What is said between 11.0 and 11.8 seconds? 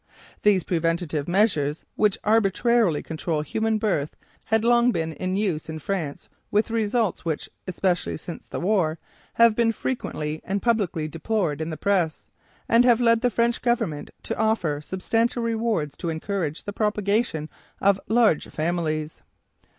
deplored in the